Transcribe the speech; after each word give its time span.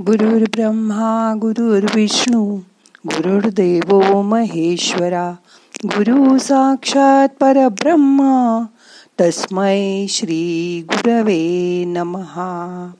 गुरुर् 0.00 0.42
ब्रह्मा 0.42 1.34
गुरुर्विष्णू 1.38 2.56
गुरुर्देव 3.06 4.22
महेश्वरा 4.22 5.34
गुरु 5.84 6.38
साक्षात 6.38 7.28
परब्रह्मा 7.28 8.64
तस्मै 9.20 10.06
श्री 10.08 10.82
गुरवे 10.88 11.84
नमहा 11.84 12.90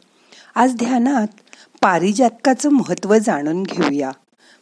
आज 0.54 0.74
ध्यानात 0.74 1.26
पारिजातकाचं 1.82 2.70
महत्त्व 2.70 3.18
जाणून 3.18 3.62
घेऊया. 3.62 4.10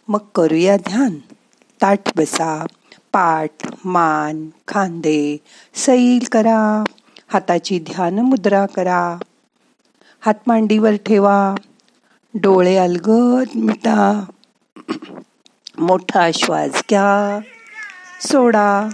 मग 0.08 0.18
करूया 0.34 0.76
ध्यान. 0.76 1.14
ताठ 1.82 2.18
बसा 2.18 2.66
पाठ 3.12 3.68
मान 3.84 4.48
खांदे 4.68 5.40
सैल 5.74 6.24
करा. 6.32 6.84
हाताची 7.32 7.78
ध्यान 7.78 8.18
मुद्रा 8.18 8.66
करा. 8.66 9.18
हात 10.20 10.34
मांडीवर 10.46 10.94
ठेवा. 10.94 11.54
डोळे 12.34 12.76
अलगद 12.76 13.46
मिटा. 13.56 14.24
मोठा 15.78 16.30
श्वास 16.34 16.70
घ्या. 16.70 17.40
सोडा. 18.26 18.88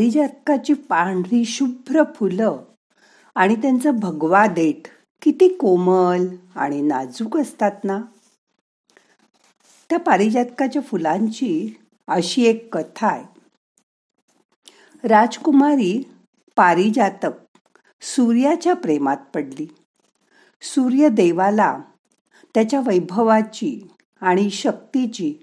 पारिजातकाची 0.00 0.72
पांढरी 0.72 1.44
शुभ्र 1.44 2.02
फुलं 2.14 2.58
आणि 3.34 3.54
त्यांचं 3.54 3.98
भगवा 3.98 4.46
देठ. 4.46 4.88
किती 5.22 5.48
कोमल 5.48 6.26
आणि 6.54 6.80
नाजूक 6.80 7.36
असतात 7.36 7.70
ना. 7.84 8.00
त्या 9.90 9.98
पारिजातकाच्या 9.98 10.82
फुलांची 10.82 11.78
अशी 12.08 12.42
एक 12.42 12.76
कथा 12.76 13.06
आहे. 13.06 13.40
राजकुमारी 15.04 16.02
पारिजातक 16.56 17.58
सूर्याच्या 18.00 18.74
प्रेमात 18.74 19.16
पडली. 19.34 19.68
सूर्य 20.62 21.08
देवाला 21.08 21.80
त्याच्या 22.54 22.80
वैभवाची 22.80 23.88
आणि 24.20 24.50
शक्तीची 24.50 25.34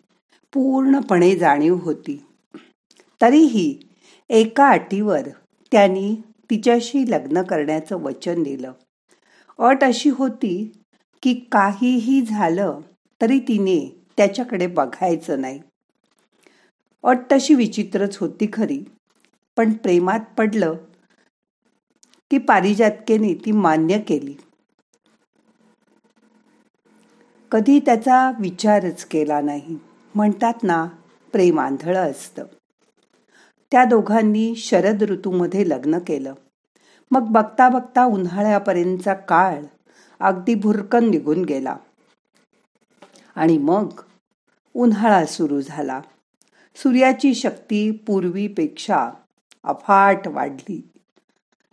पूर्णपणे 0.53 1.35
जाणीव 1.35 1.75
होती. 1.75 2.25
तरीही 3.21 3.86
एका 4.29 4.67
अटीवर 4.67 5.27
त्यांनी 5.71 6.15
तिच्याशी 6.49 7.11
लग्न 7.11 7.41
करण्याचं 7.41 7.95
वचन 7.95 8.43
दिलं. 8.43 8.71
अट 9.59 9.83
अशी 9.83 10.09
होती 10.09 10.71
की 11.23 11.33
काहीही 11.51 12.21
झालं 12.21 12.79
तरी 13.21 13.39
तिने 13.39 14.03
त्याच्याकडे 14.17 14.67
बघायचं 14.67 15.41
नाही. 15.41 15.59
अट 17.03 17.17
तशी 17.31 17.53
विचित्रच 17.53 18.17
होती 18.17 18.47
खरी 18.53 18.83
पण 19.57 19.73
प्रेमात 19.73 20.19
पडलं 20.37 20.73
की 22.31 22.37
पारिजातकेने 22.37 23.33
ती 23.33 23.51
मान्य 23.51 23.99
केली. 23.99 24.35
कधी 27.51 27.79
त्याचा 27.79 28.31
विचारच 28.39 29.05
केला 29.05 29.41
नाही. 29.41 29.77
म्हणतात 30.15 30.53
ना 30.63 30.85
प्रेम 31.31 31.59
आंधळं 31.59 32.11
असतं. 32.11 32.45
त्या 33.71 33.83
दोघांनी 33.83 34.55
शरद 34.55 35.03
ऋतूमध्ये 35.03 35.69
लग्न 35.69 35.99
केलं. 35.99 36.33
मग 37.11 37.21
बघता 37.21 37.69
बघता 37.69 38.05
उन्हाळ्यापर्यंतचा 38.05 39.13
काळ 39.13 39.63
अगदी 40.19 40.55
भुरकन 40.55 41.09
निघून 41.09 41.45
गेला. 41.45 41.75
आणि 43.35 43.57
मग 43.57 43.87
उन्हाळा 44.73 45.25
सुरू 45.25 45.61
झाला. 45.61 46.01
सूर्याची 46.75 47.35
शक्ती 47.35 47.91
पूर्वीपेक्षा 47.91 49.09
अफाट 49.63 50.27
वाढली. 50.27 50.89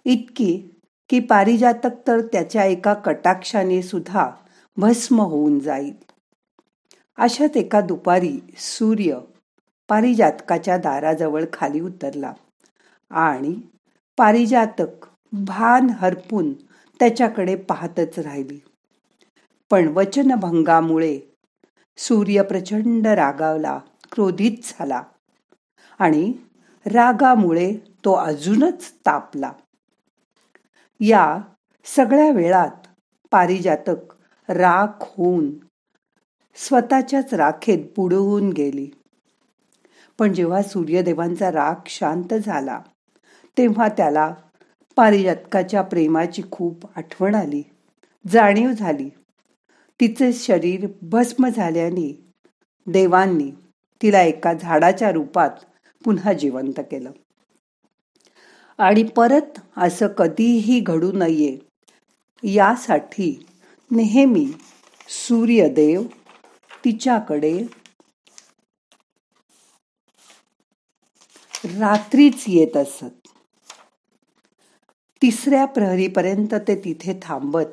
इतकी 0.04 0.62
की 1.10 1.20
पारिजातक 1.20 2.06
तर 2.06 2.20
त्याच्या 2.20 2.64
एका 2.64 2.94
कटाक्षाने 2.94 3.82
सुद्धा 3.82 4.30
भस्म 4.76 5.20
होऊन 5.20 5.58
जाईल. 5.58 5.94
अशात 7.16 7.56
एका 7.56 7.80
दुपारी 7.80 8.40
सूर्य 8.56 9.18
पारिजातकाच्या 9.88 10.76
दाराजवळ 10.76 11.44
खाली 11.52 11.80
उतरला 11.80 12.32
आणि 13.10 13.60
पारिजातक 14.16 15.06
भान 15.32 15.90
हरपून 15.90 16.52
त्याच्याकडे 17.00 17.56
पाहतच 17.56 18.18
राहिली. 18.18 18.60
पण 19.70 19.88
वचनभंगामुळे 19.88 21.20
सूर्य 21.96 22.42
प्रचंड 22.42 23.06
रागावला 23.06 23.80
क्रोधित 24.12 24.52
झाला 24.64 25.02
आणि 25.98 26.32
रागामुळे 26.86 27.76
तो 28.04 28.12
अजूनच 28.12 28.92
तापला. 29.06 29.52
या 31.00 31.40
सगळ्या 31.84 32.30
वेळात 32.30 32.86
पारिजातक 33.30 34.14
राख 34.48 35.02
होऊन 35.02 35.50
स्वतःच्याच 36.54 37.34
राखेत 37.34 37.78
बुडवून 37.96 38.50
गेली. 38.50 38.90
पण 40.18 40.32
जेव्हा 40.32 40.62
सूर्यदेवांचा 40.62 41.50
राग 41.52 41.74
शांत 41.86 42.34
झाला 42.34 42.80
तेव्हा 43.58 43.88
त्याला 43.88 44.34
पारिजातकाच्या 44.96 45.82
प्रेमाची 45.82 46.42
खूप 46.50 46.86
आठवण 46.96 47.34
आली 47.34 47.62
जाणीव 48.24 48.72
झाली. 48.72 49.08
तिचे 50.00 50.32
शरीर 50.32 50.86
भस्म 51.02 51.48
झाल्याने 51.48 52.26
देवांनी 52.86 53.50
तिला 54.02 54.22
एका 54.22 54.52
झाडाच्या 54.52 55.10
रूपात 55.12 55.50
पुन्हा 56.04 56.32
जिवंत 56.32 56.80
केलं. 56.90 57.10
आणि 58.78 59.02
परत 59.02 59.60
असं 59.76 60.06
कधीही 60.06 60.80
घडू 60.80 61.12
नये 61.12 61.56
यासाठी 62.42 63.46
नेहमी 63.90 64.46
सूर्यदेव 65.08 66.02
तिच्याकडे 66.84 67.58
रात्रीच 71.78 72.44
येत 72.48 72.76
असत. 72.76 73.28
तिसऱ्या 75.22 75.64
प्रहरीपर्यंत 75.64 76.54
ते 76.54 76.74
तिथे 76.84 77.18
थांबत. 77.22 77.64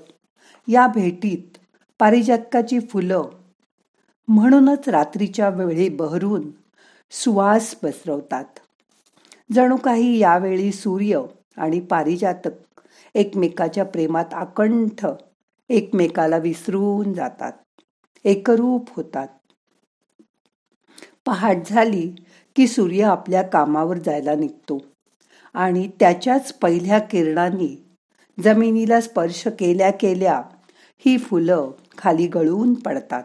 या 0.68 0.88
भेटीत 0.88 1.58
पारिजातकाची 2.00 2.80
फुलं 2.80 3.24
म्हणूनच 4.28 4.90
रात्रीच्या 4.90 5.50
वेळी 5.50 5.90
बहरून 5.90 6.52
सुवास 7.12 7.76
पसरवतात. 7.76 8.46
जणू 9.54 9.76
काही 9.76 10.18
यावेळी 10.18 10.72
सूर्य 10.72 11.22
आणि 11.58 11.80
पारिजातक 11.80 12.82
एकमेकाच्या 13.16 13.86
प्रेमात 13.86 14.34
आकंठ 14.34 15.06
एकमेकाला 15.70 16.38
विसरून 16.38 17.14
जातात. 17.14 17.54
एकरूप 18.24 18.90
होतात. 18.96 19.28
पहाट 21.26 21.58
झाली 21.66 22.16
की 22.56 22.68
सूर्य 22.68 23.04
आपल्या 23.04 23.42
कामावर 23.42 23.98
जायला 23.98 24.36
निघतो. 24.36 24.78
आणि 25.54 25.90
त्याच्याच 26.00 26.54
पहिल्या 26.54 27.00
किरणांनी 27.00 27.84
जमिनीला 28.44 29.02
स्पर्श 29.02 29.48
केल्या 29.48 29.92
केल्या 29.92 30.42
ही 30.98 31.18
फुलं 31.18 31.72
खाली 31.98 32.28
गळून 32.28 32.74
पडतात. 32.74 33.24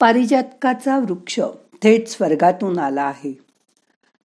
पारिजातकाचा 0.00 0.98
वृक्ष 0.98 1.40
थेट 1.82 2.08
स्वर्गातून 2.08 2.78
आला 2.78 3.02
आहे. 3.02 3.38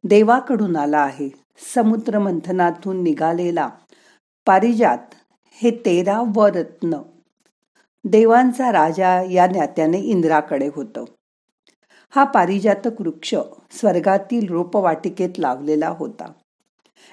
देवाकडून 0.04 0.76
आला 0.76 1.00
आहे. 1.00 1.30
समुद्र 1.76 2.20
मंथनातून 2.20 3.04
निघालेला 3.04 3.70
पारिजात 4.46 5.16
हे 5.52 5.72
तेरा 5.72 6.22
व 6.36 6.46
रत्न 6.46 6.98
देवांचा 8.04 8.72
राजा 8.72 9.22
या 9.22 9.48
नात्याने 9.48 10.00
इंद्राकडे 10.00 10.70
होतं. 10.76 11.06
हा 12.10 12.24
पारिजातक 12.24 13.02
वृक्ष 13.02 13.36
स्वर्गातील 13.72 14.50
रोपवाटिकेत 14.50 15.30
लावलेला 15.38 15.90
होता. 15.90 16.32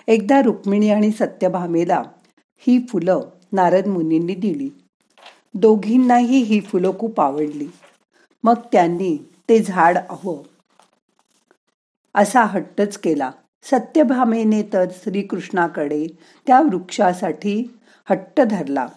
एकदा 0.06 0.42
रुक्मिणी 0.42 0.90
आणि 0.90 1.10
सत्यभामेला 1.10 2.02
ही 2.58 2.86
फुलं 2.88 3.20
नारद 3.52 3.86
मुनींनी 3.86 4.34
दिली. 4.34 4.70
दोघींनाही 5.54 6.38
ही 6.38 6.60
फुलं 6.60 6.92
खूप 6.98 7.20
आवडली. 7.20 7.68
मग 8.44 8.54
त्यांनी 8.72 9.30
ते 9.48 9.62
झाड 9.62 9.98
हवं 10.10 10.42
असा 12.14 12.44
हट्टच 12.44 12.98
केला. 12.98 13.30
सत्यभामेने 13.62 14.62
तर 14.62 14.84
श्रीकृष्णाकडे 14.90 16.06
त्या 16.46 16.60
वृक्षासाठी 16.60 17.78
हट्ट 18.10 18.40
धरला. 18.40 18.88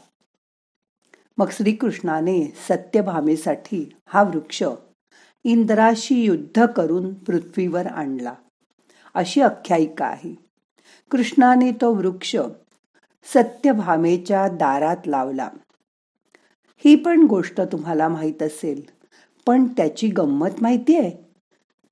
मग 1.38 1.50
श्रीकृष्णाने 1.52 2.54
सत्यभामेसाठी 2.70 3.96
हा 4.08 4.24
वृक्ष 4.24 4.64
इंद्राशी 5.48 6.16
युद्ध 6.16 6.66
करून 6.66 7.14
पृथ्वीवर 7.14 7.86
आणला. 7.86 8.34
अशी 9.14 9.42
आख्यायिका 9.42 10.06
आहे. 10.06 10.36
कृष्णाने 11.12 11.72
तो 11.72 11.94
वृक्ष 11.94 12.36
सत्यभामेच्या 13.34 14.48
दारात 14.48 14.98
लावला. 15.08 15.50
ही 16.86 16.96
पण 16.96 17.22
गोष्ट 17.22 17.62
तुम्हाला 17.62 18.08
माहीत 18.08 18.44
असेल 18.44 18.82
पण 19.46 19.66
त्याची 19.66 20.08
गंमत 20.08 20.50
माहिती 20.62 20.98
आहे? 20.98 21.12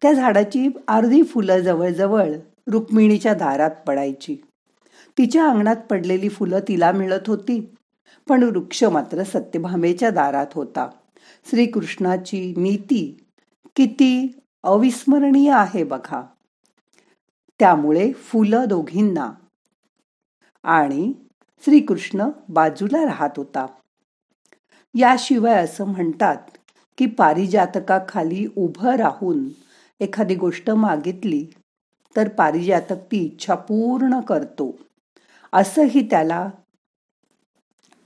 त्या 0.02 0.14
झाडाची 0.14 0.70
अर्धी 0.88 1.24
फुलं 1.24 1.60
जवळजवळ 1.60 2.32
रुक्मिणीच्या 2.68 3.34
दारात 3.34 3.72
पडायची. 3.88 4.36
तिच्या 5.18 5.50
अंगणात 5.50 5.76
पडलेली 5.76 6.30
फुलं 6.30 6.60
तिला 6.60 6.92
मिळत 6.92 7.28
होती 7.28 7.76
पण 8.30 8.44
वृक्ष 8.44 8.84
मात्र 8.84 9.24
सत्यभामेच्या 9.24 10.10
दारात 10.10 10.48
होता. 10.54 10.90
श्रीकृष्णाची 11.50 12.54
नीती 12.58 13.18
किती 13.76 14.40
अविस्मरणीय 14.64 15.52
आहे 15.52 15.84
बघा. 15.84 16.22
त्यामुळे 17.60 18.14
फुलं 18.14 18.66
दोघींना. 18.68 19.32
आणि 20.64 21.14
श्रीकृष्ण 21.66 22.30
बाजूला 22.50 23.06
राहत 23.06 23.30
होता. 23.38 23.66
याशिवाय 24.96 25.64
असं 25.64 25.86
म्हणतात 25.86 26.38
की 26.98 27.06
पारिजातकाखाली 27.06 28.48
उभं 28.58 28.96
राहून 28.96 29.50
एखादी 30.00 30.36
गोष्ट 30.36 30.70
मागितली 30.70 31.46
तर 32.16 32.28
पारिजातक 32.28 33.06
ती 33.12 33.18
इच्छा 33.18 33.56
पूर्ण 33.56 34.20
करतो. 34.20 34.76
असंही 35.54 36.08
त्याला 36.10 36.50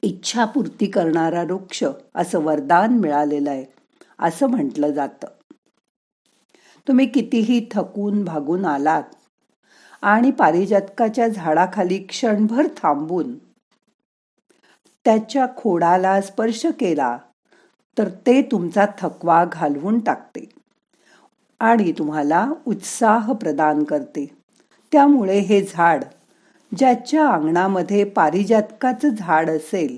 इच्छापूर्ती 0.02 0.86
करणारा 0.86 1.44
वृक्ष 1.44 1.84
असं 2.16 2.40
वरदान 2.40 2.98
मिळालेलं 2.98 3.50
आहे 3.50 3.66
असं 4.20 4.48
म्हटलं 4.48 4.92
जातं. 4.92 5.28
तुम्ही 6.90 7.06
कितीही 7.06 7.68
थकून 7.72 8.24
भागून 8.24 8.66
आलात 8.66 9.04
आणि 10.02 10.32
पारिजातकाच्या 10.32 11.28
झाडाखाली 11.28 11.98
क्षणभर 11.98 12.68
थांबून 12.78 13.38
त्याच्या 15.06 15.46
खोडाला 15.58 16.22
स्पर्श 16.22 16.66
केला 16.66 17.18
तर 17.98 18.08
ते 18.08 18.42
तुमचा 18.42 18.86
थकवा 19.00 19.46
घालवून 19.46 20.00
टाकते 20.00 20.50
आणि 21.60 21.92
तुम्हाला 21.92 22.54
उत्साह 22.68 23.34
प्रदान 23.34 23.84
करते. 23.84 24.26
त्यामुळे 24.92 25.40
हे 25.40 25.62
झाड 25.62 26.04
ज्याच्या 26.78 27.28
अंगणामध्ये 27.28 28.04
पारिजातकाचं 28.04 29.10
झाड 29.10 29.50
असेल 29.50 29.98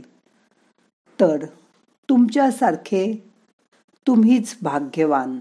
तर 1.19 1.45
तुमच्यासारखे 2.10 3.29
तुम्हीच 4.07 4.57
भाग्यवान. 4.62 5.39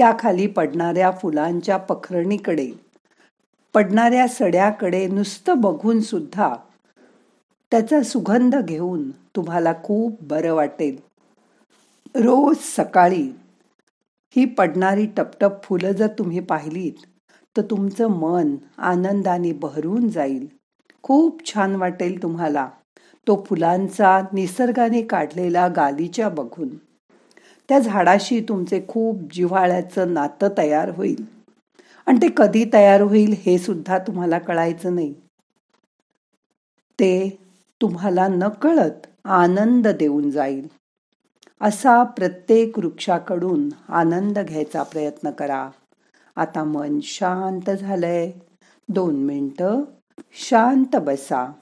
त्याखाली 0.00 0.46
पडणाऱ्या 0.46 1.10
फुलांच्या 1.10 1.76
पखरणीकडे 1.76 2.70
पडणाऱ्या 3.74 4.28
सड्याकडे 4.28 5.06
नुसतं 5.06 5.60
बघून 5.60 6.00
सुद्धा 6.00 6.54
त्याचा 7.70 8.02
सुगंध 8.02 8.56
घेऊन 8.56 9.10
तुम्हाला 9.10 9.72
खूप 9.82 10.22
बरं 10.22 10.54
वाटेल. 10.54 10.96
रोज 12.14 12.56
सकाळी 12.60 13.22
ही 14.36 14.44
पडणारी 14.44 15.06
टपटप 15.06 15.62
फुलं 15.64 15.92
जर 15.92 16.06
तुम्ही 16.06 16.40
पाहिलीत 16.40 17.06
तर 17.56 17.62
तुमचं 17.62 18.06
मन 18.06 18.56
आनंदाने 18.78 19.52
बहरून 19.52 20.08
जाईल. 20.08 20.46
खूप 21.02 21.46
छान 21.46 21.76
वाटेल 21.76 22.22
तुम्हाला 22.22 22.68
तो 23.26 23.44
फुलांचा 23.48 24.20
निसर्गाने 24.32 25.02
काढलेला 25.02 25.68
गालीच्या 25.68 26.28
बघून. 26.28 26.68
त्या 27.70 27.78
झाडाशी 27.78 28.40
तुमचे 28.40 28.84
खूप 28.88 29.16
जिव्हाळ्याचं 29.32 30.14
नातं 30.14 30.48
तयार 30.58 30.88
होईल. 30.88 31.24
आणि 32.06 32.18
ते 32.22 32.26
कधी 32.36 32.64
तयार 32.72 33.00
होईल 33.00 33.34
हे 33.38 33.58
सुद्धा 33.58 33.98
तुम्हाला 33.98 34.38
कळायचं 34.38 34.94
नाही. 34.94 35.14
ते 37.00 37.38
तुम्हाला 37.80 38.28
नकळत 38.28 39.06
आनंद 39.24 39.88
देऊन 39.88 40.30
जाईल. 40.30 40.68
असा 41.60 42.02
प्रत्येक 42.02 42.78
वृक्षाकडून 42.78 43.68
आनंद 43.88 44.38
घ्यायचा 44.38 44.82
प्रयत्न 44.82 45.30
करा. 45.30 45.70
आता 46.36 46.64
मन 46.64 47.00
शांत 47.02 47.70
झालंय. 47.70 48.32
दोन 48.88 49.16
मिनटं 49.16 49.80
शांत 50.32 50.96
बसा. 50.96 51.52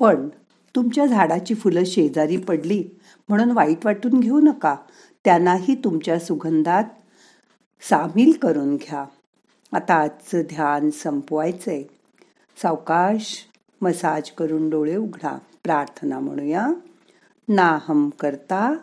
पण 0.00 0.28
तुमच्या 0.74 1.06
झाडाची 1.06 1.54
फुलं 1.54 1.82
शेजारी 1.86 2.36
पडली 2.36 2.84
म्हणून 3.28 3.50
वाईट 3.50 3.86
वाटून 3.86 4.20
घेऊ 4.20 4.40
नका. 4.40 4.76
त्यांनाही 5.24 5.74
तुमच्या 5.74 6.18
सुगंधात 6.18 6.84
सामील 7.80 8.32
करून 8.42 8.76
घ्या. 8.76 9.04
आता 9.72 9.94
आजचं 9.94 10.40
ध्यान 10.40 10.90
संपवायचंय. 10.90 11.82
सावकाश 12.62 13.44
मसाज 13.80 14.30
करून 14.30 14.70
डोळे 14.70 14.96
उघडा. 14.96 15.38
प्रार्थना 15.64 16.18
म्हणूया. 16.18 16.68
नाहम 17.48 18.08
करता 18.08 18.76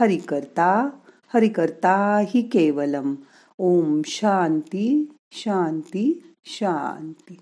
हरि 0.00 0.16
करता 0.16 0.88
हरि 1.34 1.48
करता 1.48 2.24
ही 2.28 2.42
केवलम. 2.42 3.14
ओम 3.58 4.02
शांती 4.04 5.12
शांती 5.32 6.34
शांती. 6.44 7.36